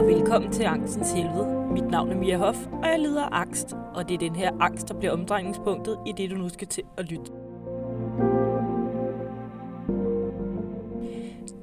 [0.00, 1.46] og velkommen til Angstens Helvede.
[1.72, 4.52] Mit navn er Mia Hoff, og jeg lider af angst, og det er den her
[4.60, 7.32] angst, der bliver omdrejningspunktet i det, du nu skal til at lytte.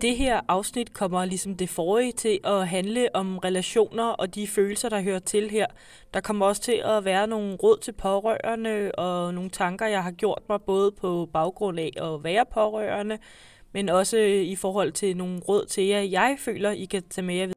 [0.01, 4.89] Det her afsnit kommer ligesom det forrige til at handle om relationer og de følelser,
[4.89, 5.65] der hører til her.
[6.13, 10.11] Der kommer også til at være nogle råd til pårørende og nogle tanker, jeg har
[10.11, 13.17] gjort mig både på baggrund af at være pårørende,
[13.73, 17.35] men også i forhold til nogle råd til jer, jeg føler, I kan tage med
[17.35, 17.57] jer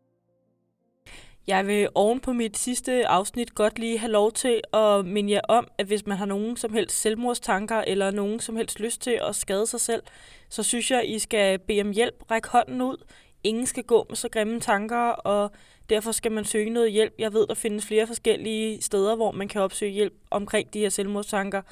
[1.51, 5.41] jeg vil oven på mit sidste afsnit godt lige have lov til at minde jer
[5.49, 9.21] om, at hvis man har nogen som helst selvmordstanker eller nogen som helst lyst til
[9.29, 10.03] at skade sig selv,
[10.49, 12.97] så synes jeg, I skal bede om hjælp, række hånden ud.
[13.45, 15.51] Ingen skal gå med så grimme tanker, og
[15.89, 17.15] derfor skal man søge noget hjælp.
[17.19, 20.89] Jeg ved, der findes flere forskellige steder, hvor man kan opsøge hjælp omkring de her
[20.89, 21.63] selvmordstanker.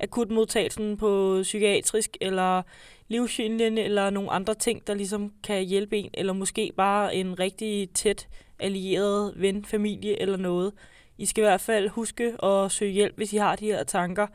[0.00, 2.62] Akutmodtagelsen på psykiatrisk, eller
[3.08, 7.90] livslinjen, eller nogle andre ting, der ligesom kan hjælpe en, eller måske bare en rigtig
[7.94, 10.72] tæt allieret ven, familie eller noget.
[11.18, 14.26] I skal i hvert fald huske at søge hjælp, hvis I har de her tanker.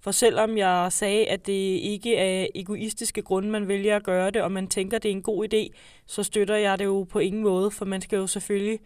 [0.00, 1.52] For selvom jeg sagde, at det
[1.82, 5.12] ikke er egoistiske grunde, man vælger at gøre det, og man tænker, at det er
[5.12, 8.26] en god idé, så støtter jeg det jo på ingen måde, for man skal jo
[8.26, 8.80] selvfølgelig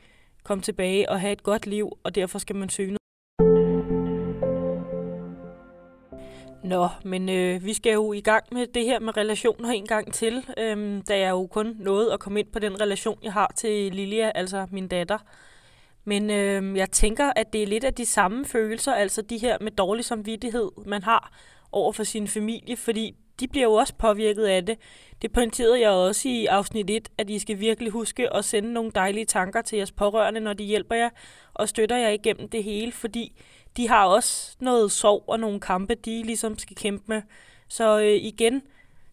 [0.45, 2.98] komme tilbage og have et godt liv, og derfor skal man søge
[6.69, 10.13] Nå, men øh, vi skal jo i gang med det her med relationer en gang
[10.13, 13.53] til, øhm, da jeg jo kun nåede at komme ind på den relation, jeg har
[13.57, 15.19] til Lilia, altså min datter.
[16.05, 19.57] Men øh, jeg tænker, at det er lidt af de samme følelser, altså de her
[19.61, 21.33] med dårlig samvittighed, man har
[21.73, 24.79] over for sin familie, fordi de bliver jo også påvirket af det.
[25.23, 28.91] Det pointerede jeg også i afsnit 1, at I skal virkelig huske at sende nogle
[28.95, 31.11] dejlige tanker til jeres pårørende, når de hjælper jer
[31.55, 33.33] og støtter jer igennem det hele, fordi
[33.79, 37.23] de har også noget sorg og nogle kampe, de ligesom skal kæmpe med.
[37.69, 38.63] Så øh, igen,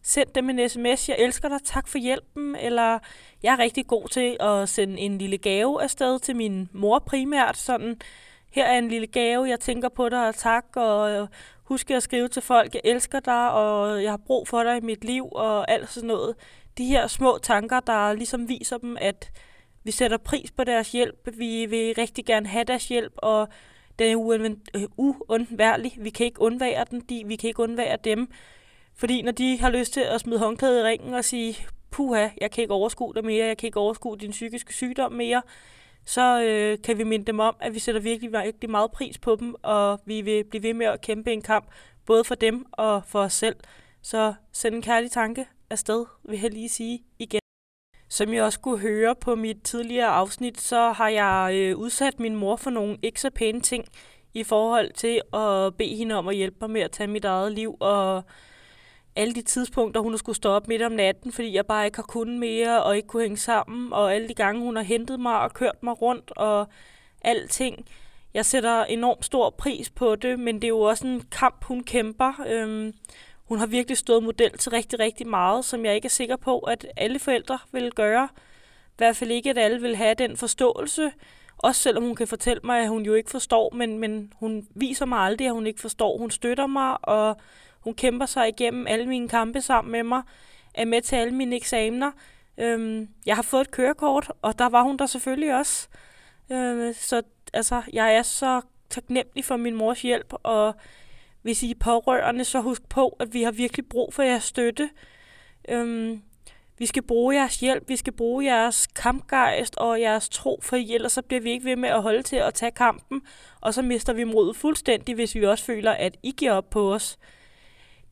[0.02, 2.98] send dem en sms, jeg elsker dig, tak for hjælpen, eller
[3.42, 7.56] jeg er rigtig god til at sende en lille gave afsted til min mor primært,
[7.56, 8.00] sådan,
[8.50, 11.28] her er en lille gave, jeg tænker på dig, og tak, og øh,
[11.64, 14.80] husk at skrive til folk, jeg elsker dig, og jeg har brug for dig i
[14.80, 16.34] mit liv, og alt sådan noget.
[16.78, 19.30] De her små tanker, der ligesom viser dem, at
[19.84, 23.48] vi sætter pris på deres hjælp, vi vil rigtig gerne have deres hjælp, og
[23.98, 25.92] den er øh, uundværlig.
[25.98, 28.28] Vi kan ikke undvære den, de, vi kan ikke undvære dem.
[28.94, 32.50] Fordi når de har lyst til at smide håndklædet i ringen og sige, puha, jeg
[32.50, 35.42] kan ikke overskue dig mere, jeg kan ikke overskue din psykiske sygdom mere,
[36.04, 39.36] så øh, kan vi minde dem om, at vi sætter virkelig, virkelig meget pris på
[39.36, 41.66] dem, og vi vil blive ved med at kæmpe en kamp,
[42.06, 43.56] både for dem og for os selv.
[44.02, 47.45] Så send en kærlig tanke afsted, vil jeg lige sige igen.
[48.16, 52.36] Som jeg også kunne høre på mit tidligere afsnit, så har jeg øh, udsat min
[52.36, 53.84] mor for nogle ikke så pæne ting
[54.34, 57.52] i forhold til at bede hende om at hjælpe mig med at tage mit eget
[57.52, 58.22] liv, og
[59.16, 61.98] alle de tidspunkter, hun har skulle stå op midt om natten, fordi jeg bare ikke
[61.98, 65.20] har kunnet mere, og ikke kunne hænge sammen, og alle de gange, hun har hentet
[65.20, 66.68] mig og kørt mig rundt, og
[67.22, 67.86] alting.
[68.34, 71.84] Jeg sætter enormt stor pris på det, men det er jo også en kamp, hun
[71.84, 72.44] kæmper.
[72.46, 72.92] Øhm,
[73.48, 76.58] hun har virkelig stået model til rigtig, rigtig meget, som jeg ikke er sikker på,
[76.58, 78.28] at alle forældre vil gøre.
[78.86, 81.12] I hvert fald ikke, at alle vil have den forståelse.
[81.58, 85.06] Også selvom hun kan fortælle mig, at hun jo ikke forstår, men, men hun viser
[85.06, 86.18] mig aldrig, at hun ikke forstår.
[86.18, 87.36] Hun støtter mig, og
[87.80, 90.22] hun kæmper sig igennem alle mine kampe sammen med mig,
[90.74, 92.10] er med til alle mine eksamener.
[92.58, 95.88] Øhm, jeg har fået et kørekort, og der var hun der selvfølgelig også.
[96.52, 100.74] Øhm, så altså, jeg er så taknemmelig for min mors hjælp, og
[101.46, 104.90] hvis I er pårørende, så husk på, at vi har virkelig brug for jeres støtte.
[105.68, 106.22] Øhm,
[106.78, 111.12] vi skal bruge jeres hjælp, vi skal bruge jeres kampgejst og jeres tro, for ellers
[111.12, 113.22] så bliver vi ikke ved med at holde til at tage kampen,
[113.60, 116.94] og så mister vi modet fuldstændig, hvis vi også føler, at I giver op på
[116.94, 117.18] os.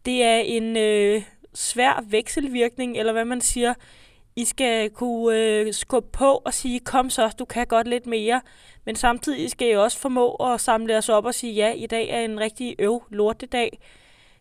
[0.07, 1.23] Det er en øh,
[1.55, 3.75] svær vekselvirkning, eller hvad man siger.
[4.37, 8.41] I skal kunne øh, skubbe på og sige, kom så, du kan godt lidt mere.
[8.85, 12.09] Men samtidig skal I også formå at samle os op og sige, ja, i dag
[12.09, 13.79] er en rigtig øv lortedag.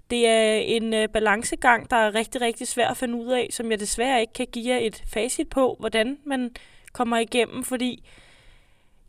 [0.09, 3.71] Det er en øh, balancegang, der er rigtig, rigtig svær at finde ud af, som
[3.71, 6.51] jeg desværre ikke kan give jer et facit på, hvordan man
[6.93, 8.03] kommer igennem, fordi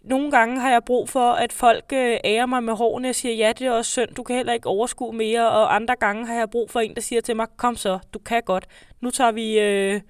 [0.02, 3.34] nogle gange har jeg brug for, at folk øh, ærer mig med hårene og siger,
[3.34, 6.34] ja, det er også synd, du kan heller ikke overskue mere, og andre gange har
[6.34, 8.66] jeg brug for en, der siger til mig, kom så, du kan godt.
[9.00, 10.00] Nu tager vi øh,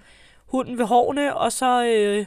[0.55, 2.27] hunden ved hårene, og så øh,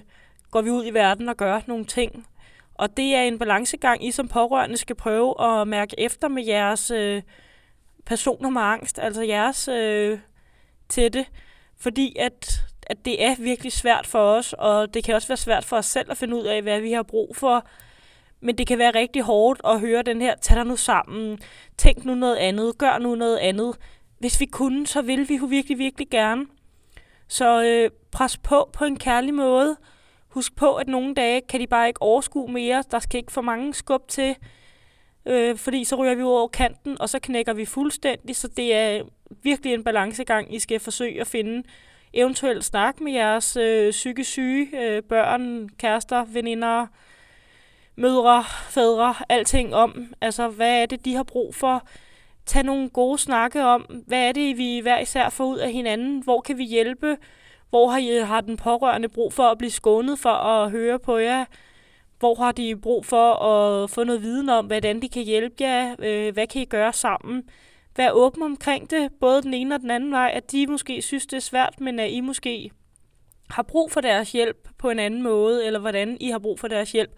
[0.51, 2.27] går vi ud i verden og gør nogle ting.
[2.75, 6.91] Og det er en balancegang, I som pårørende skal prøve at mærke efter med jeres
[6.91, 7.21] øh,
[8.05, 10.19] personer med angst, altså jeres øh,
[10.89, 11.25] tætte,
[11.79, 15.65] fordi at, at det er virkelig svært for os, og det kan også være svært
[15.65, 17.67] for os selv at finde ud af, hvad vi har brug for.
[18.41, 21.39] Men det kan være rigtig hårdt at høre den her, tag dig nu sammen,
[21.77, 23.75] tænk nu noget andet, gør nu noget andet.
[24.19, 26.45] Hvis vi kunne, så ville vi jo virkelig, virkelig gerne.
[27.27, 29.77] Så øh, pres på på en kærlig måde.
[30.27, 32.83] Husk på, at nogle dage kan de bare ikke overskue mere.
[32.91, 34.35] Der skal ikke for mange skub til,
[35.25, 38.35] øh, fordi så ryger vi ud over kanten, og så knækker vi fuldstændig.
[38.35, 39.01] Så det er
[39.43, 41.63] virkelig en balancegang, I skal forsøge at finde.
[42.13, 46.87] Eventuelt snak med jeres øh, psykisk syge øh, børn, kærester, veninder,
[47.95, 50.13] mødre, fædre, alting om.
[50.21, 51.87] Altså, hvad er det, de har brug for?
[52.47, 56.23] Tage nogle gode snakke om, hvad er det, vi hver især får ud af hinanden?
[56.23, 57.17] Hvor kan vi hjælpe?
[57.69, 61.17] Hvor har, I, har den pårørende brug for at blive skånet for at høre på
[61.17, 61.45] jer?
[62.19, 65.95] Hvor har de brug for at få noget viden om, hvordan de kan hjælpe jer?
[65.99, 67.43] Øh, hvad kan I gøre sammen?
[67.97, 71.25] Vær åben omkring det, både den ene og den anden vej, at de måske synes,
[71.25, 72.71] det er svært, men at I måske
[73.49, 76.67] har brug for deres hjælp på en anden måde, eller hvordan I har brug for
[76.67, 77.11] deres hjælp.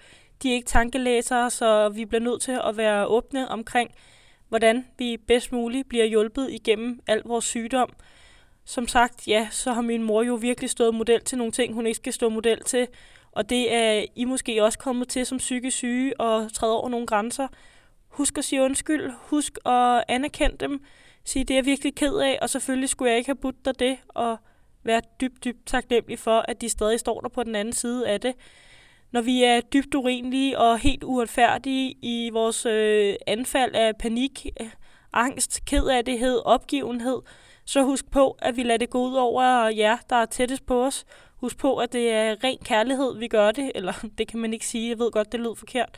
[0.43, 3.91] De er ikke tankelæsere, så vi bliver nødt til at være åbne omkring,
[4.49, 7.89] hvordan vi bedst muligt bliver hjulpet igennem al vores sygdom.
[8.65, 11.87] Som sagt, ja, så har min mor jo virkelig stået model til nogle ting, hun
[11.87, 12.87] ikke skal stå model til.
[13.31, 17.07] Og det er I måske også kommet til som psykisk syge og træde over nogle
[17.07, 17.47] grænser.
[18.07, 19.11] Husk at sige undskyld.
[19.17, 20.83] Husk at anerkende dem.
[21.23, 23.79] Sige, det er jeg virkelig ked af, og selvfølgelig skulle jeg ikke have budt dig
[23.79, 24.37] det, og
[24.83, 28.21] være dybt, dybt taknemmelig for, at de stadig står der på den anden side af
[28.21, 28.35] det.
[29.11, 34.45] Når vi er dybt urimelige og helt uretfærdige i vores øh, anfald af panik,
[35.13, 37.21] angst, kedattighed, opgivenhed,
[37.65, 40.85] så husk på, at vi lader det gå ud over jer, der er tættest på
[40.85, 41.05] os.
[41.35, 43.71] Husk på, at det er ren kærlighed, vi gør det.
[43.75, 45.89] Eller det kan man ikke sige, jeg ved godt, det lød forkert.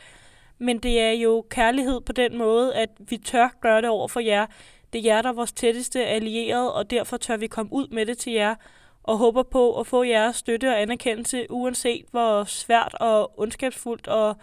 [0.57, 4.19] Men det er jo kærlighed på den måde, at vi tør gøre det over for
[4.19, 4.45] jer.
[4.93, 8.05] Det er jer, der er vores tætteste allierede, og derfor tør vi komme ud med
[8.05, 8.55] det til jer,
[9.03, 14.35] og håber på at få jeres støtte og anerkendelse, uanset hvor svært og ondskabsfuldt og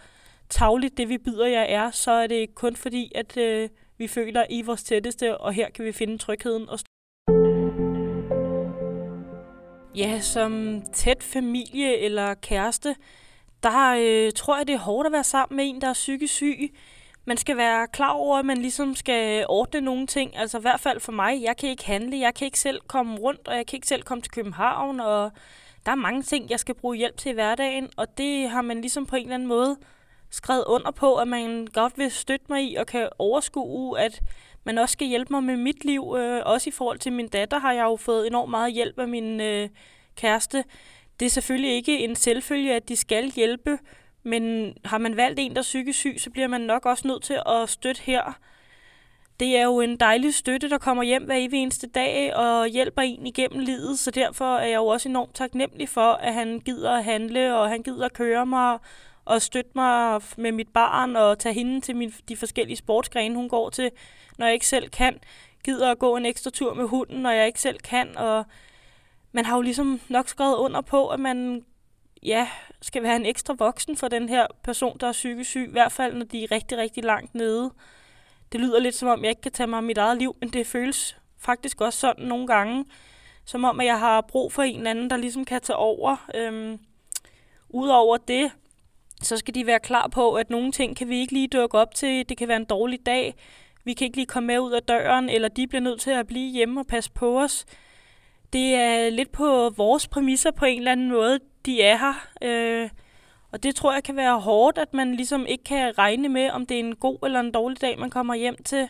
[0.49, 4.45] tagligt det, vi byder jer er, så er det kun fordi, at øh, vi føler
[4.49, 6.79] I vores tætteste, og her kan vi finde trygheden og
[9.95, 12.95] Ja, som tæt familie eller kæreste,
[13.63, 16.33] der øh, tror jeg, det er hårdt at være sammen med en, der er psykisk
[16.33, 16.75] syg.
[17.29, 20.37] Man skal være klar over, at man ligesom skal ordne nogle ting.
[20.37, 23.17] Altså i hvert fald for mig, jeg kan ikke handle, jeg kan ikke selv komme
[23.17, 25.31] rundt, og jeg kan ikke selv komme til København, og
[25.85, 28.81] der er mange ting, jeg skal bruge hjælp til i hverdagen, og det har man
[28.81, 29.77] ligesom på en eller anden måde
[30.29, 34.21] skrevet under på, at man godt vil støtte mig i, og kan overskue, at
[34.63, 36.15] man også skal hjælpe mig med mit liv.
[36.19, 39.07] Øh, også i forhold til min datter har jeg jo fået enormt meget hjælp af
[39.07, 39.69] min øh,
[40.15, 40.63] kæreste.
[41.19, 43.79] Det er selvfølgelig ikke en selvfølge, at de skal hjælpe,
[44.23, 47.23] men har man valgt en, der er psykisk syg, så bliver man nok også nødt
[47.23, 48.39] til at støtte her.
[49.39, 53.01] Det er jo en dejlig støtte, der kommer hjem hver evig eneste dag og hjælper
[53.01, 56.91] en igennem livet, så derfor er jeg jo også enormt taknemmelig for, at han gider
[56.91, 58.79] at handle, og han gider at køre mig
[59.25, 63.49] og støtte mig med mit barn og tage hende til min, de forskellige sportsgrene, hun
[63.49, 63.91] går til,
[64.37, 65.19] når jeg ikke selv kan.
[65.65, 68.45] Gider at gå en ekstra tur med hunden, når jeg ikke selv kan, og
[69.31, 71.65] man har jo ligesom nok skrevet under på, at man
[72.23, 72.47] ja,
[72.81, 75.91] skal være en ekstra voksen for den her person, der er psykisk syg, i hvert
[75.91, 77.71] fald når de er rigtig, rigtig langt nede.
[78.51, 80.49] Det lyder lidt som om, jeg ikke kan tage mig af mit eget liv, men
[80.49, 82.85] det føles faktisk også sådan nogle gange,
[83.45, 86.29] som om, at jeg har brug for en eller anden, der ligesom kan tage over.
[86.35, 86.79] Øhm,
[87.69, 88.51] Udover det,
[89.21, 91.95] så skal de være klar på, at nogle ting kan vi ikke lige dukke op
[91.95, 92.29] til.
[92.29, 93.35] Det kan være en dårlig dag.
[93.83, 96.27] Vi kan ikke lige komme med ud af døren, eller de bliver nødt til at
[96.27, 97.65] blive hjemme og passe på os
[98.53, 102.27] det er lidt på vores præmisser på en eller anden måde, de er her.
[102.41, 102.89] Øh,
[103.51, 106.65] og det tror jeg kan være hårdt, at man ligesom ikke kan regne med, om
[106.65, 108.89] det er en god eller en dårlig dag, man kommer hjem til.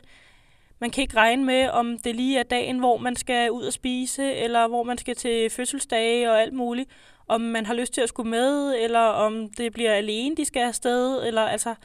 [0.79, 3.73] Man kan ikke regne med, om det lige er dagen, hvor man skal ud og
[3.73, 6.89] spise, eller hvor man skal til fødselsdage og alt muligt.
[7.27, 10.61] Om man har lyst til at skulle med, eller om det bliver alene, de skal
[10.61, 11.27] afsted.
[11.27, 11.75] Eller altså,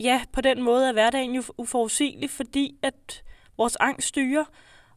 [0.00, 3.22] ja, på den måde er hverdagen jo uforudsigelig, fordi at
[3.56, 4.44] vores angst styrer.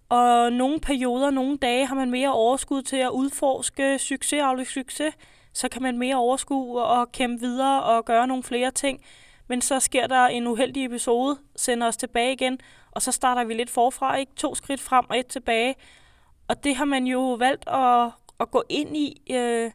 [0.10, 5.14] Og nogle perioder, nogle dage har man mere overskud til at udforske succes og succes.
[5.54, 9.02] Så kan man mere overskue og kæmpe videre og gøre nogle flere ting.
[9.48, 12.60] Men så sker der en uheldig episode, sender os tilbage igen,
[12.92, 14.32] og så starter vi lidt forfra, ikke?
[14.36, 15.76] To skridt frem og et tilbage.
[16.48, 19.22] Og det har man jo valgt at, at gå ind i.
[19.32, 19.72] Øh,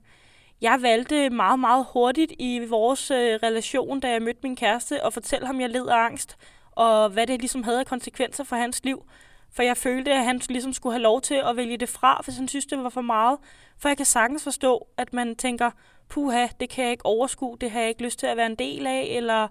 [0.61, 5.13] jeg valgte meget, meget hurtigt i vores øh, relation, da jeg mødte min kæreste, og
[5.13, 6.37] fortælle ham, at jeg led af angst,
[6.71, 9.05] og hvad det ligesom havde af konsekvenser for hans liv.
[9.53, 12.37] For jeg følte, at han ligesom skulle have lov til at vælge det fra, hvis
[12.37, 13.39] han synes, det var for meget.
[13.79, 15.71] For jeg kan sagtens forstå, at man tænker,
[16.09, 18.55] puha, det kan jeg ikke overskue, det har jeg ikke lyst til at være en
[18.55, 19.49] del af, eller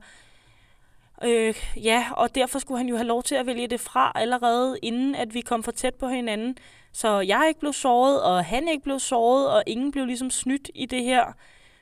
[1.24, 4.80] øh, ja, og derfor skulle han jo have lov til at vælge det fra allerede,
[4.82, 6.58] inden at vi kom for tæt på hinanden.
[6.92, 10.70] Så jeg ikke blev såret, og han ikke blev såret, og ingen blev ligesom snydt
[10.76, 11.34] i det her.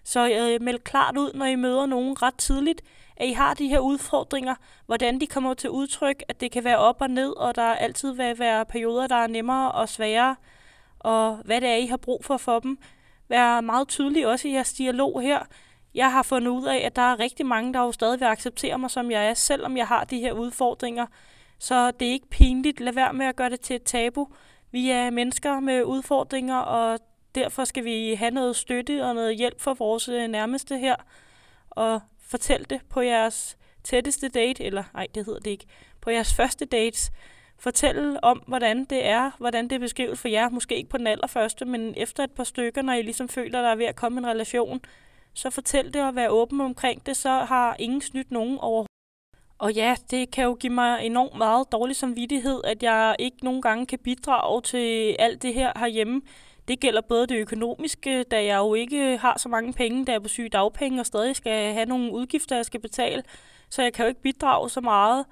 [0.07, 2.81] Så jeg øh, meld klart ud, når I møder nogen ret tidligt,
[3.17, 6.77] at I har de her udfordringer, hvordan de kommer til udtryk, at det kan være
[6.77, 10.35] op og ned, og der altid vil være perioder, der er nemmere og sværere,
[10.99, 12.77] og hvad det er, I har brug for for dem.
[13.27, 15.39] Vær meget tydelig også i jeres dialog her.
[15.93, 18.77] Jeg har fundet ud af, at der er rigtig mange, der jo stadig vil acceptere
[18.77, 21.05] mig, som jeg er, selvom jeg har de her udfordringer.
[21.59, 22.79] Så det er ikke pinligt.
[22.79, 24.27] Lad være med at gøre det til et tabu.
[24.71, 26.99] Vi er mennesker med udfordringer, og
[27.37, 30.95] derfor skal vi have noget støtte og noget hjælp for vores øh, nærmeste her.
[31.69, 35.65] Og fortæl det på jeres tætteste date, eller nej, det hedder det ikke,
[36.01, 37.11] på jeres første dates.
[37.59, 40.49] Fortæl om, hvordan det er, hvordan det er beskrevet for jer.
[40.49, 43.69] Måske ikke på den allerførste, men efter et par stykker, når I ligesom føler, der
[43.69, 44.81] er ved at komme en relation.
[45.33, 48.85] Så fortæl det og vær åben omkring det, så har ingen snydt nogen over.
[49.57, 53.61] Og ja, det kan jo give mig enormt meget dårlig samvittighed, at jeg ikke nogen
[53.61, 56.21] gange kan bidrage til alt det her herhjemme.
[56.67, 60.17] Det gælder både det økonomiske, da jeg jo ikke har så mange penge, da jeg
[60.17, 63.23] er på syge dagpenge og stadig skal have nogle udgifter, jeg skal betale.
[63.69, 65.25] Så jeg kan jo ikke bidrage så meget.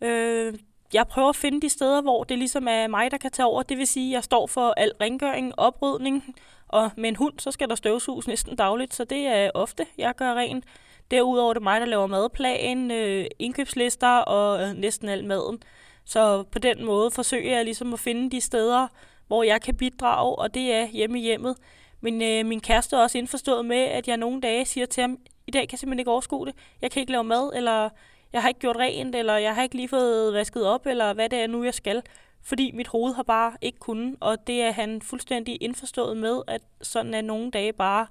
[0.00, 0.54] Øh,
[0.92, 3.62] jeg prøver at finde de steder, hvor det ligesom er mig, der kan tage over.
[3.62, 6.34] Det vil sige, at jeg står for al rengøring, oprydning,
[6.68, 10.14] og med en hund, så skal der støvsuges næsten dagligt, så det er ofte, jeg
[10.14, 10.64] gør rent.
[11.10, 15.62] Derudover er det mig, der laver madplan, øh, indkøbslister og øh, næsten al maden.
[16.04, 18.86] Så på den måde forsøger jeg ligesom at finde de steder,
[19.28, 21.56] hvor jeg kan bidrage, og det er hjemme i hjemmet.
[22.00, 25.18] Men øh, min kæreste er også indforstået med, at jeg nogle dage siger til ham,
[25.46, 26.54] i dag kan jeg simpelthen ikke overskue det.
[26.82, 27.88] Jeg kan ikke lave mad, eller
[28.32, 31.28] jeg har ikke gjort rent, eller jeg har ikke lige fået vasket op, eller hvad
[31.28, 32.02] det er nu, jeg skal.
[32.42, 36.60] Fordi mit hoved har bare ikke kunnet, og det er han fuldstændig indforstået med, at
[36.82, 38.06] sådan er nogle dage bare.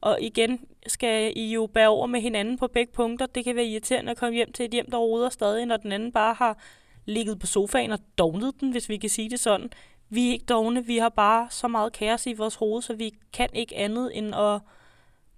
[0.00, 3.26] Og igen skal I jo bære over med hinanden på begge punkter.
[3.26, 5.92] Det kan være irriterende at komme hjem til et hjem, der roder stadig, når den
[5.92, 6.58] anden bare har
[7.04, 9.70] ligget på sofaen og dognet den, hvis vi kan sige det sådan.
[10.10, 13.14] Vi er ikke dogne, vi har bare så meget kaos i vores hoved, så vi
[13.32, 14.60] kan ikke andet end at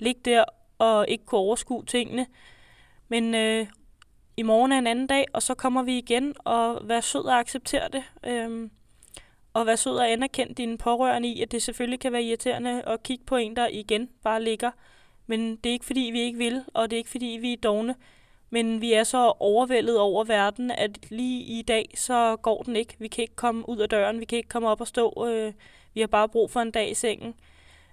[0.00, 0.44] ligge der
[0.78, 2.26] og ikke kunne overskue tingene.
[3.08, 3.66] Men øh,
[4.36, 7.38] i morgen er en anden dag, og så kommer vi igen og vær sød og
[7.38, 8.02] acceptere det.
[8.24, 8.70] Øhm,
[9.52, 13.02] og vær sød og anerkende dine pårørende i, at det selvfølgelig kan være irriterende at
[13.02, 14.70] kigge på en, der igen bare ligger.
[15.26, 17.56] Men det er ikke fordi, vi ikke vil, og det er ikke fordi, vi er
[17.56, 17.94] dogne.
[18.52, 22.94] Men vi er så overvældet over verden, at lige i dag, så går den ikke.
[22.98, 25.26] Vi kan ikke komme ud af døren, vi kan ikke komme op og stå.
[25.28, 25.52] Øh,
[25.94, 27.34] vi har bare brug for en dag i sengen.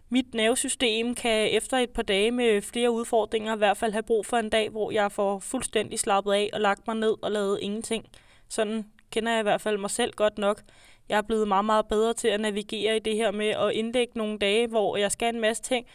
[0.09, 4.25] Mit nervesystem kan efter et par dage med flere udfordringer i hvert fald have brug
[4.25, 7.59] for en dag, hvor jeg får fuldstændig slappet af og lagt mig ned og lavet
[7.61, 8.05] ingenting.
[8.49, 10.61] Sådan kender jeg i hvert fald mig selv godt nok.
[11.09, 14.13] Jeg er blevet meget, meget bedre til at navigere i det her med at indlægge
[14.15, 15.85] nogle dage, hvor jeg skal en masse ting,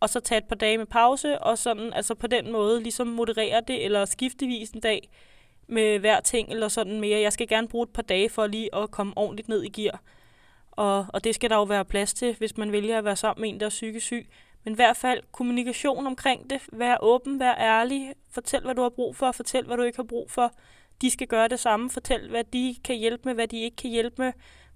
[0.00, 3.06] og så tage et par dage med pause, og sådan, altså på den måde ligesom
[3.06, 5.10] moderere det, eller skiftevis en dag
[5.68, 7.20] med hver ting, eller sådan mere.
[7.20, 10.00] Jeg skal gerne bruge et par dage for lige at komme ordentligt ned i gear.
[10.70, 13.40] Og, og det skal der jo være plads til, hvis man vælger at være sammen
[13.42, 14.26] med en, der er psykisk syg.
[14.64, 16.60] Men i hvert fald kommunikation omkring det.
[16.72, 18.12] Vær åben, vær ærlig.
[18.30, 19.32] Fortæl, hvad du har brug for.
[19.32, 20.52] Fortæl, hvad du ikke har brug for.
[21.00, 21.90] De skal gøre det samme.
[21.90, 24.32] Fortæl, hvad de kan hjælpe med, hvad de ikke kan hjælpe med.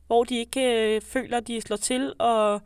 [0.06, 2.60] Hvor de ikke øh, føler, de slår til, og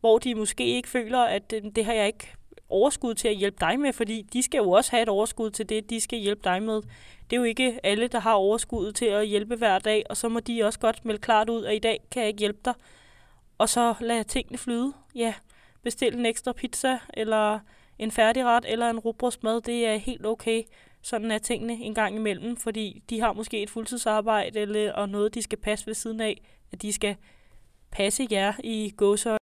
[0.00, 2.34] hvor de måske ikke føler, at det, det har jeg ikke
[2.68, 5.68] overskud til at hjælpe dig med, fordi de skal jo også have et overskud til
[5.68, 6.82] det, de skal hjælpe dig med.
[7.30, 10.28] Det er jo ikke alle, der har overskud til at hjælpe hver dag, og så
[10.28, 12.74] må de også godt melde klart ud, at i dag kan jeg ikke hjælpe dig.
[13.58, 14.92] Og så lade tingene flyde.
[15.14, 15.34] Ja,
[15.82, 17.58] bestil en ekstra pizza, eller
[17.98, 20.62] en færdigret, eller en rugbrødsmad, det er helt okay.
[21.02, 25.34] Sådan er tingene en gang imellem, fordi de har måske et fuldtidsarbejde, eller, og noget,
[25.34, 27.16] de skal passe ved siden af, at de skal
[27.90, 29.37] passe jer i gåser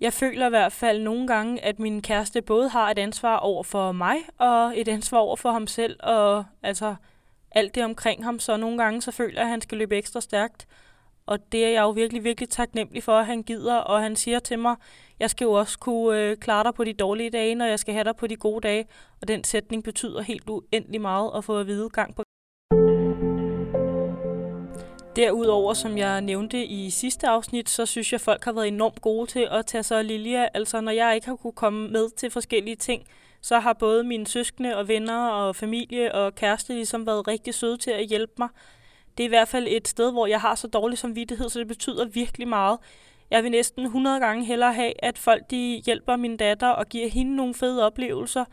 [0.00, 3.62] jeg føler i hvert fald nogle gange, at min kæreste både har et ansvar over
[3.62, 6.94] for mig, og et ansvar over for ham selv, og altså
[7.50, 8.38] alt det omkring ham.
[8.38, 10.66] Så nogle gange så føler jeg, at han skal løbe ekstra stærkt.
[11.26, 13.76] Og det er jeg jo virkelig, virkelig taknemmelig for, at han gider.
[13.76, 14.76] Og han siger til mig,
[15.20, 17.94] jeg skal jo også kunne øh, klare dig på de dårlige dage, når jeg skal
[17.94, 18.86] have dig på de gode dage.
[19.20, 22.22] Og den sætning betyder helt uendelig meget at få at vide gang på
[25.18, 29.00] Derudover, som jeg nævnte i sidste afsnit, så synes jeg, at folk har været enormt
[29.00, 30.48] gode til at tage sig af Lilja.
[30.54, 33.02] Altså, når jeg ikke har kunne komme med til forskellige ting,
[33.40, 37.76] så har både mine søskende og venner og familie og kæreste ligesom været rigtig søde
[37.76, 38.48] til at hjælpe mig.
[39.16, 41.68] Det er i hvert fald et sted, hvor jeg har så dårlig samvittighed, så det
[41.68, 42.78] betyder virkelig meget.
[43.30, 47.08] Jeg vil næsten 100 gange hellere have, at folk de hjælper min datter og giver
[47.08, 48.44] hende nogle fede oplevelser,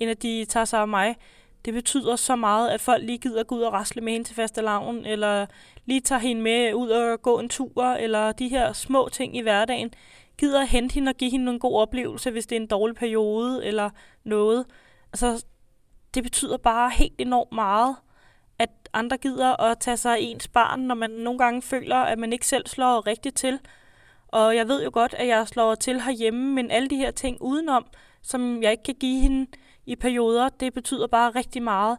[0.00, 1.16] end at de tager sig af mig
[1.64, 4.36] det betyder så meget, at folk lige gider gå ud og rasle med hende til
[4.36, 5.46] faste laven, eller
[5.84, 9.40] lige tager hende med ud og gå en tur, eller de her små ting i
[9.40, 9.90] hverdagen.
[10.38, 12.96] Gider at hente hende og give hende en god oplevelse, hvis det er en dårlig
[12.96, 13.90] periode, eller
[14.24, 14.66] noget.
[15.12, 15.44] Altså,
[16.14, 17.96] det betyder bare helt enormt meget,
[18.58, 22.18] at andre gider at tage sig af ens barn, når man nogle gange føler, at
[22.18, 23.58] man ikke selv slår rigtigt til.
[24.28, 27.36] Og jeg ved jo godt, at jeg slår til herhjemme, men alle de her ting
[27.40, 27.86] udenom,
[28.22, 29.46] som jeg ikke kan give hende,
[29.86, 30.48] i perioder.
[30.48, 31.98] Det betyder bare rigtig meget.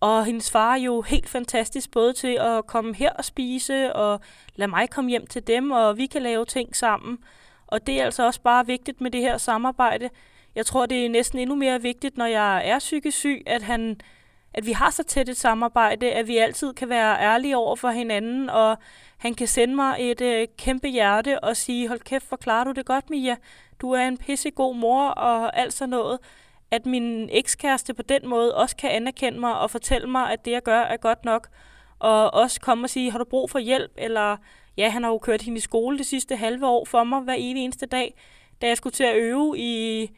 [0.00, 4.20] Og hendes far er jo helt fantastisk, både til at komme her og spise, og
[4.54, 7.18] lade mig komme hjem til dem, og vi kan lave ting sammen.
[7.66, 10.10] Og det er altså også bare vigtigt med det her samarbejde.
[10.54, 14.00] Jeg tror, det er næsten endnu mere vigtigt, når jeg er psykisk syg, at han
[14.56, 17.90] at vi har så tæt et samarbejde, at vi altid kan være ærlige over for
[17.90, 18.78] hinanden, og
[19.18, 22.72] han kan sende mig et øh, kæmpe hjerte og sige, hold kæft, hvor klarer du
[22.72, 23.36] det godt, Mia?
[23.80, 26.18] Du er en pissegod mor og alt sådan noget.
[26.76, 30.50] At min ekskæreste på den måde også kan anerkende mig og fortælle mig, at det,
[30.50, 31.48] jeg gør, er godt nok.
[31.98, 33.92] Og også komme og sige, har du brug for hjælp?
[33.96, 34.36] Eller
[34.76, 37.34] ja, han har jo kørt hende i skole det sidste halve år for mig hver
[37.38, 38.14] evig eneste dag.
[38.62, 40.10] Da jeg skulle til at øve i,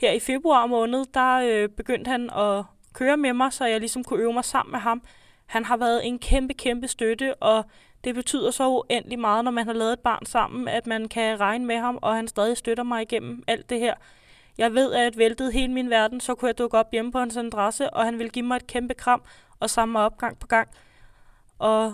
[0.00, 4.04] her i februar måned, der øh, begyndte han at køre med mig, så jeg ligesom
[4.04, 5.02] kunne øve mig sammen med ham.
[5.46, 7.64] Han har været en kæmpe, kæmpe støtte, og
[8.04, 11.40] det betyder så uendelig meget, når man har lavet et barn sammen, at man kan
[11.40, 13.94] regne med ham, og han stadig støtter mig igennem alt det her.
[14.58, 17.36] Jeg ved, at væltede hele min verden, så kunne jeg dukke op hjemme på hans
[17.36, 19.22] adresse, og han vil give mig et kæmpe kram
[19.60, 20.68] og samle mig op gang på gang.
[21.58, 21.92] Og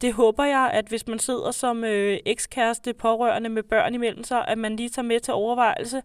[0.00, 4.44] det håber jeg, at hvis man sidder som øh, ekskæreste pårørende med børn imellem sig,
[4.48, 6.02] at man lige tager med til overvejelse,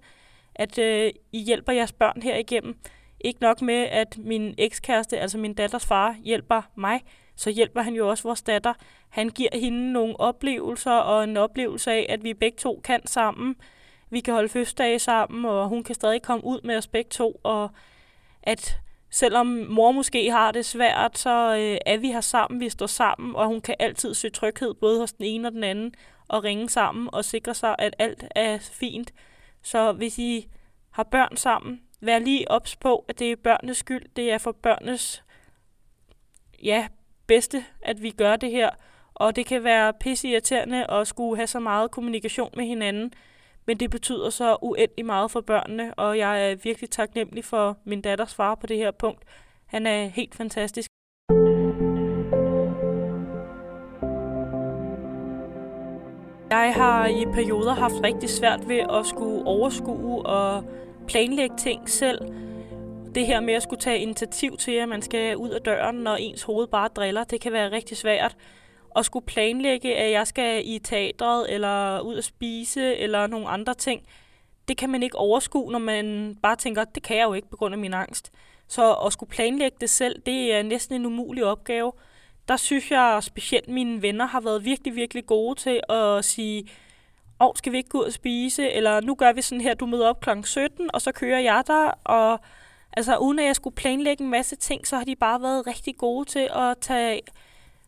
[0.56, 2.78] at øh, I hjælper jeres børn her igennem.
[3.20, 7.02] Ikke nok med, at min ekskæreste, altså min datters far, hjælper mig,
[7.36, 8.74] så hjælper han jo også vores datter.
[9.10, 13.56] Han giver hende nogle oplevelser, og en oplevelse af, at vi begge to kan sammen.
[14.10, 17.40] Vi kan holde fødselsdage sammen, og hun kan stadig komme ud med os begge to,
[17.44, 17.70] og
[18.44, 22.86] at selvom mor måske har det svært, så øh, er vi her sammen, vi står
[22.86, 25.94] sammen, og hun kan altid søge tryghed både hos den ene og den anden,
[26.28, 29.14] og ringe sammen og sikre sig, at alt er fint.
[29.62, 30.48] Så hvis I
[30.92, 34.52] har børn sammen, vær lige ops på, at det er børnenes skyld, det er for
[34.52, 35.24] børnenes
[36.64, 36.88] ja,
[37.28, 38.70] bedste, at vi gør det her.
[39.14, 43.14] Og det kan være pisseirriterende at skulle have så meget kommunikation med hinanden,
[43.68, 48.02] men det betyder så uendelig meget for børnene, og jeg er virkelig taknemmelig for min
[48.02, 49.24] datters far på det her punkt.
[49.66, 50.90] Han er helt fantastisk.
[56.50, 60.64] Jeg har i perioder haft rigtig svært ved at skulle overskue og
[61.08, 62.22] planlægge ting selv.
[63.16, 66.16] Det her med at skulle tage initiativ til, at man skal ud af døren, når
[66.16, 68.36] ens hoved bare driller, det kan være rigtig svært.
[68.98, 73.74] At skulle planlægge, at jeg skal i teatret, eller ud at spise, eller nogle andre
[73.74, 74.02] ting,
[74.68, 77.58] det kan man ikke overskue, når man bare tænker, det kan jeg jo ikke på
[77.58, 78.32] grund af min angst.
[78.68, 81.92] Så at skulle planlægge det selv, det er næsten en umulig opgave.
[82.48, 86.70] Der synes jeg specielt mine venner har været virkelig, virkelig gode til at sige,
[87.42, 89.86] åh, skal vi ikke gå ud og spise, eller nu gør vi sådan her, du
[89.86, 90.30] møder op kl.
[90.44, 92.40] 17, og så kører jeg der, og
[92.98, 95.98] altså uden at jeg skulle planlægge en masse ting, så har de bare været rigtig
[95.98, 97.22] gode til at tage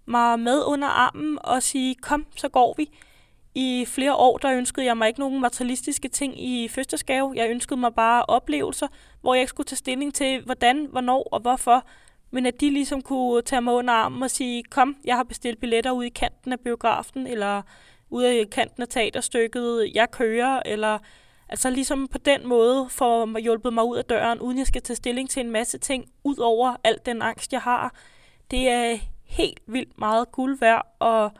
[0.09, 2.89] mig med under armen og sige, kom, så går vi.
[3.55, 7.33] I flere år, der ønskede jeg mig ikke nogen materialistiske ting i fødselsgave.
[7.35, 8.87] Jeg ønskede mig bare oplevelser,
[9.21, 11.85] hvor jeg ikke skulle tage stilling til, hvordan, hvornår og hvorfor.
[12.31, 15.59] Men at de ligesom kunne tage mig under armen og sige, kom, jeg har bestilt
[15.59, 17.61] billetter ude i kanten af biografen, eller
[18.09, 20.99] ude i kanten af teaterstykket, jeg kører, eller
[21.49, 24.97] altså ligesom på den måde får hjulpet mig ud af døren, uden jeg skal tage
[24.97, 27.93] stilling til en masse ting, ud over alt den angst, jeg har.
[28.51, 28.97] Det er
[29.29, 31.31] helt vildt meget guld værd, og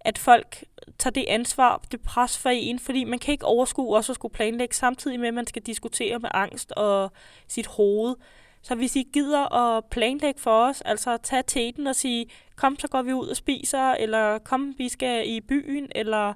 [0.00, 0.64] at folk
[0.98, 4.34] tager det ansvar, det pres for en, fordi man kan ikke overskue også at skulle
[4.34, 7.12] planlægge, samtidig med, at man skal diskutere med angst og
[7.48, 8.16] sit hoved.
[8.62, 12.88] Så hvis I gider at planlægge for os, altså tage teten og sige, kom, så
[12.88, 16.34] går vi ud og spiser, eller kom, vi skal i byen, eller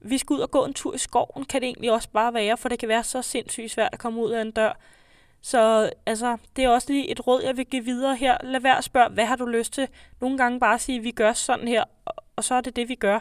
[0.00, 2.56] vi skal ud og gå en tur i skoven, kan det egentlig også bare være,
[2.56, 4.80] for det kan være så sindssygt svært at komme ud af en dør.
[5.44, 8.36] Så altså, det er også lige et råd, jeg vil give videre her.
[8.42, 9.88] Lad være at spørge, hvad har du lyst til?
[10.20, 11.84] Nogle gange bare sige, vi gør sådan her,
[12.36, 13.20] og så er det det, vi gør.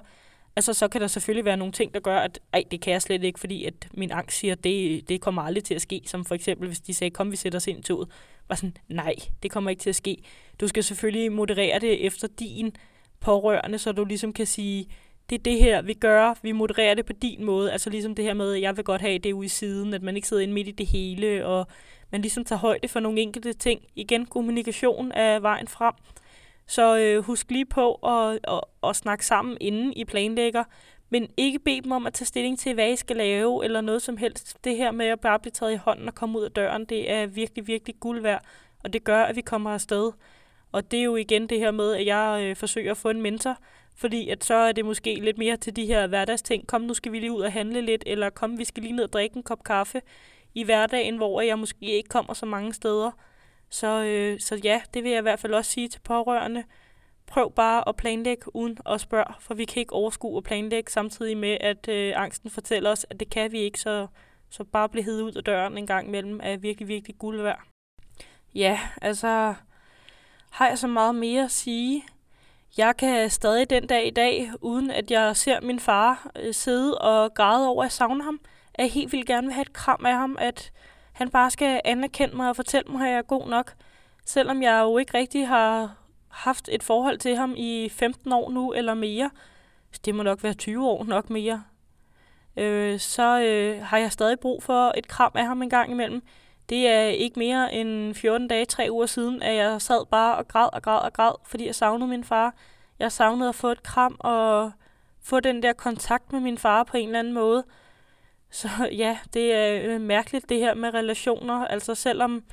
[0.55, 3.01] Altså, så kan der selvfølgelig være nogle ting, der gør, at ej, det kan jeg
[3.01, 6.01] slet ikke, fordi at min angst siger, det, det kommer aldrig til at ske.
[6.05, 8.09] Som for eksempel, hvis de sagde, kom, vi sætter os ind i toget.
[8.49, 10.17] Var sådan, nej, det kommer ikke til at ske.
[10.61, 12.75] Du skal selvfølgelig moderere det efter din
[13.19, 14.87] pårørende, så du ligesom kan sige,
[15.29, 17.71] det er det her, vi gør, vi modererer det på din måde.
[17.71, 20.01] Altså ligesom det her med, at jeg vil godt have det ude i siden, at
[20.01, 21.67] man ikke sidder inde midt i det hele, og
[22.13, 23.81] man ligesom tager højde for nogle enkelte ting.
[23.95, 25.93] Igen, kommunikation er vejen frem.
[26.67, 30.63] Så øh, husk lige på at, at, at snakke sammen inden I planlægger,
[31.09, 34.01] men ikke bed dem om at tage stilling til, hvad I skal lave, eller noget
[34.01, 34.57] som helst.
[34.63, 37.11] Det her med at bare blive taget i hånden og komme ud af døren, det
[37.11, 38.43] er virkelig, virkelig guld værd,
[38.83, 40.11] og det gør, at vi kommer afsted.
[40.71, 43.21] Og det er jo igen det her med, at jeg øh, forsøger at få en
[43.21, 43.57] mentor,
[43.95, 46.67] fordi at så er det måske lidt mere til de her hverdagsting.
[46.67, 49.03] Kom, nu skal vi lige ud og handle lidt, eller kom, vi skal lige ned
[49.03, 50.01] og drikke en kop kaffe
[50.53, 53.11] i hverdagen, hvor jeg måske ikke kommer så mange steder.
[53.69, 56.63] Så, øh, så ja, det vil jeg i hvert fald også sige til pårørende.
[57.27, 61.37] Prøv bare at planlægge uden at spørge, for vi kan ikke overskue at planlægge samtidig
[61.37, 64.07] med, at øh, angsten fortæller os, at det kan vi ikke, så,
[64.49, 67.61] så bare blive heddet ud af døren en gang imellem er virkelig, virkelig guld værd.
[68.55, 69.53] Ja, altså
[70.51, 72.03] har jeg så meget mere at sige?
[72.77, 76.97] Jeg kan stadig den dag i dag, uden at jeg ser min far øh, sidde
[76.97, 78.39] og græde over at savne ham,
[78.73, 80.71] at jeg helt vildt gerne vil have et kram af ham, at
[81.13, 83.73] han bare skal anerkende mig og fortælle mig, at jeg er god nok.
[84.25, 85.95] Selvom jeg jo ikke rigtig har
[86.27, 89.29] haft et forhold til ham i 15 år nu eller mere,
[90.05, 91.63] det må nok være 20 år nok mere,
[92.57, 96.23] øh, så øh, har jeg stadig brug for et kram af ham en gang imellem.
[96.69, 100.47] Det er ikke mere end 14 dage, 3 uger siden, at jeg sad bare og
[100.47, 102.53] græd og græd og græd, fordi jeg savnede min far.
[102.99, 104.71] Jeg savnede at få et kram og
[105.23, 107.63] få den der kontakt med min far på en eller anden måde.
[108.53, 111.67] Så ja, det er øh, mærkeligt det her med relationer.
[111.67, 112.43] Altså selvom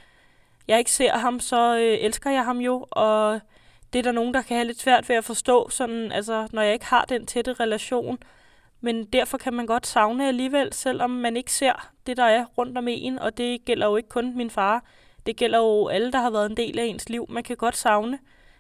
[0.69, 3.41] jeg ikke ser ham, så øh, elsker jeg ham jo, og
[3.93, 6.63] det er der nogen, der kan have lidt svært ved at forstå, sådan, altså, når
[6.63, 8.19] jeg ikke har den tætte relation.
[8.81, 12.79] Men derfor kan man godt savne alligevel, selvom man ikke ser det, der er rundt
[12.79, 14.85] om en, og det gælder jo ikke kun min far.
[15.27, 17.27] Det gælder jo alle, der har været en del af ens liv.
[17.29, 18.19] Man kan godt savne,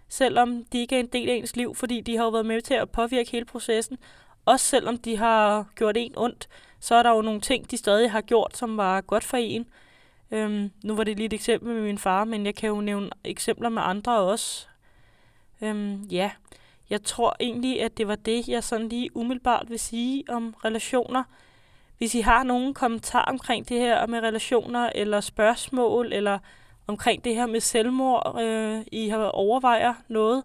[0.08, 2.60] selvom de ikke er en del af ens liv, fordi de har jo været med
[2.60, 3.98] til at påvirke hele processen.
[4.44, 6.48] Også selvom de har gjort en ondt,
[6.80, 9.66] så er der jo nogle ting, de stadig har gjort, som var godt for en.
[10.30, 13.10] Øhm, nu var det lige et eksempel med min far, men jeg kan jo nævne
[13.24, 14.66] eksempler med andre også.
[15.60, 16.30] Øhm, ja,
[16.90, 21.24] jeg tror egentlig, at det var det, jeg sådan lige umiddelbart vil sige om relationer.
[21.98, 26.38] Hvis I har nogen kommentar omkring det her med relationer, eller spørgsmål, eller
[26.86, 30.44] omkring det her med selvmord, øh, I har overvejer noget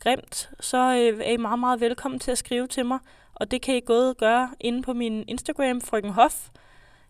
[0.00, 2.98] grimt, så øh, er I meget, meget velkommen til at skrive til mig.
[3.40, 6.48] Og det kan I både gøre inde på min Instagram, frøken Hof,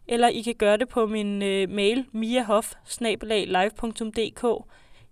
[0.08, 2.74] eller I kan gøre det på min øh, mail, miahoff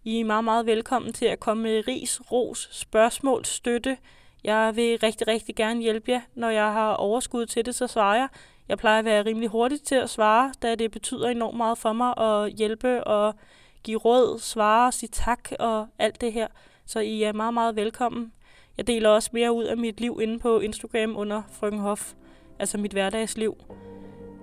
[0.04, 3.98] I er meget, meget velkommen til at komme med ris, ros, spørgsmål, støtte.
[4.44, 6.20] Jeg vil rigtig, rigtig gerne hjælpe jer.
[6.34, 8.28] Når jeg har overskud til det, så svarer jeg.
[8.68, 11.92] Jeg plejer at være rimelig hurtig til at svare, da det betyder enormt meget for
[11.92, 13.34] mig at hjælpe og
[13.82, 16.46] give råd, svare, sige tak og alt det her.
[16.86, 18.32] Så I er meget, meget velkommen.
[18.78, 22.12] Jeg deler også mere ud af mit liv inde på Instagram under Frykenhoff,
[22.58, 23.56] altså mit hverdagsliv.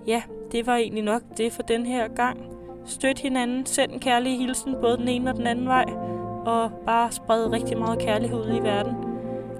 [0.06, 2.40] Ja, det var egentlig nok det for den her gang.
[2.86, 5.84] Støt hinanden, send en kærlig hilsen både den ene og den anden vej,
[6.46, 8.94] og bare spred rigtig meget kærlighed ud i verden.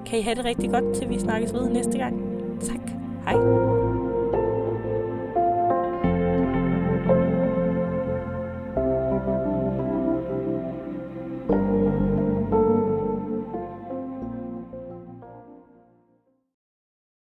[0.07, 2.23] Kan I have det rigtig godt, til vi snakkes ved næste gang.
[2.61, 2.91] Tak.
[3.25, 3.84] Hej.